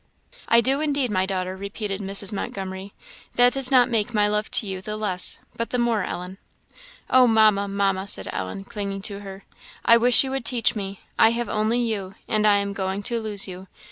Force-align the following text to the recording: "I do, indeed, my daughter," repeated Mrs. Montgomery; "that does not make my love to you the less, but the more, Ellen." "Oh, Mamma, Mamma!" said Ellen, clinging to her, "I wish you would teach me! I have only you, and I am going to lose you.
"I 0.47 0.61
do, 0.61 0.79
indeed, 0.81 1.11
my 1.11 1.27
daughter," 1.27 1.55
repeated 1.55 2.01
Mrs. 2.01 2.33
Montgomery; 2.33 2.95
"that 3.35 3.53
does 3.53 3.69
not 3.69 3.87
make 3.87 4.15
my 4.15 4.27
love 4.27 4.49
to 4.49 4.65
you 4.65 4.81
the 4.81 4.97
less, 4.97 5.39
but 5.57 5.69
the 5.69 5.77
more, 5.77 6.01
Ellen." 6.03 6.39
"Oh, 7.07 7.27
Mamma, 7.27 7.67
Mamma!" 7.67 8.07
said 8.07 8.27
Ellen, 8.33 8.63
clinging 8.63 9.03
to 9.03 9.19
her, 9.19 9.43
"I 9.85 9.97
wish 9.97 10.23
you 10.23 10.31
would 10.31 10.43
teach 10.43 10.75
me! 10.75 11.01
I 11.19 11.29
have 11.29 11.49
only 11.49 11.79
you, 11.79 12.15
and 12.27 12.47
I 12.47 12.55
am 12.55 12.73
going 12.73 13.03
to 13.03 13.21
lose 13.21 13.47
you. 13.47 13.67